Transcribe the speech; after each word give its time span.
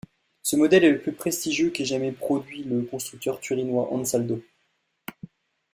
Ce 0.41 0.55
modèle 0.55 0.83
est 0.83 0.89
le 0.93 0.99
plus 0.99 1.11
prestigieux 1.11 1.69
qu'ait 1.69 1.85
jamais 1.85 2.11
produit 2.11 2.63
le 2.63 2.81
constructeur 2.81 3.39
turinois 3.39 3.93
Ansaldo. 3.93 4.41